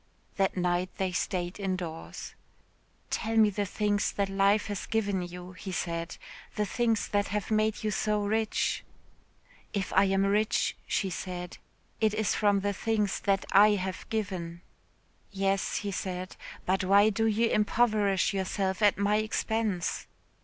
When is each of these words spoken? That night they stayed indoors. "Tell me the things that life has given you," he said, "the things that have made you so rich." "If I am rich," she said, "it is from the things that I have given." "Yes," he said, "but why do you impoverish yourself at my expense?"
That 0.37 0.57
night 0.57 0.89
they 0.97 1.11
stayed 1.11 1.59
indoors. 1.59 2.33
"Tell 3.11 3.37
me 3.37 3.51
the 3.51 3.67
things 3.67 4.11
that 4.13 4.29
life 4.29 4.65
has 4.65 4.87
given 4.87 5.21
you," 5.21 5.51
he 5.51 5.71
said, 5.71 6.17
"the 6.55 6.65
things 6.65 7.07
that 7.09 7.27
have 7.27 7.51
made 7.51 7.83
you 7.83 7.91
so 7.91 8.21
rich." 8.23 8.83
"If 9.73 9.93
I 9.93 10.05
am 10.05 10.25
rich," 10.25 10.75
she 10.87 11.11
said, 11.11 11.59
"it 11.99 12.15
is 12.15 12.33
from 12.33 12.61
the 12.61 12.73
things 12.73 13.19
that 13.19 13.45
I 13.51 13.73
have 13.75 14.09
given." 14.09 14.61
"Yes," 15.29 15.75
he 15.85 15.91
said, 15.91 16.35
"but 16.65 16.83
why 16.83 17.11
do 17.11 17.27
you 17.27 17.49
impoverish 17.51 18.33
yourself 18.33 18.81
at 18.81 18.97
my 18.97 19.17
expense?" 19.17 20.07